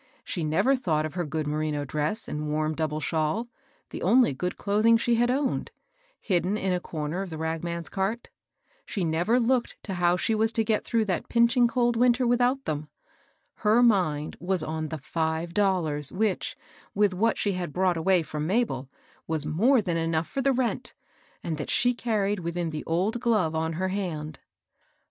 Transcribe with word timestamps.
She 0.23 0.43
never 0.43 0.75
thought 0.75 1.05
of 1.05 1.13
her 1.13 1.27
good 1.27 1.45
merino 1.45 1.85
dress, 1.85 2.27
and 2.27 2.47
warm 2.49 2.73
dou 2.73 2.87
ble 2.87 2.99
shawl,— 2.99 3.49
the 3.91 4.01
only 4.01 4.33
good 4.33 4.57
clothing 4.57 4.97
she 4.97 5.13
had 5.13 5.29
owned,— 5.29 5.69
hidden 6.19 6.57
in 6.57 6.73
a 6.73 6.79
corner 6.79 7.21
of 7.21 7.29
the 7.29 7.37
ragman's 7.37 7.87
cart; 7.87 8.31
she 8.83 9.05
never 9.05 9.39
looked 9.39 9.77
to 9.83 9.93
how 9.93 10.17
she 10.17 10.33
was 10.33 10.51
to 10.53 10.63
get 10.63 10.83
through 10.83 11.05
that 11.05 11.29
pinching 11.29 11.67
cold 11.67 11.95
winter 11.95 12.25
without 12.25 12.65
them; 12.65 12.89
her 13.57 13.83
mind 13.83 14.35
was 14.39 14.63
on 14.63 14.87
the 14.87 14.97
five 14.97 15.53
dollars^ 15.53 16.11
which, 16.11 16.57
with 16.95 17.13
what 17.13 17.37
she 17.37 17.51
had 17.51 17.71
brought 17.71 17.95
away 17.95 18.23
from 18.23 18.47
Mabel, 18.47 18.89
was 19.27 19.45
more 19.45 19.83
than 19.83 19.97
enough 19.97 20.25
for 20.27 20.41
the 20.41 20.51
rent, 20.51 20.95
and 21.43 21.57
that 21.59 21.69
she 21.69 21.93
carried 21.93 22.39
within 22.39 22.71
the 22.71 22.83
old 22.85 23.19
glove 23.19 23.53
on 23.53 23.73
her 23.73 23.89
hand. 23.89 24.39